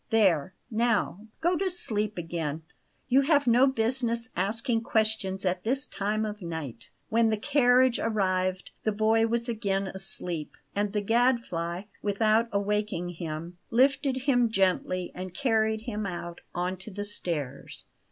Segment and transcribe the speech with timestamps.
[0.09, 2.63] There, now, go to sleep again;
[3.07, 8.71] you have no business asking questions at this time of night." When the carriage arrived
[8.83, 15.35] the boy was again asleep; and the Gadfly, without awaking him, lifted him gently and
[15.35, 17.85] carried him out on to the stairs.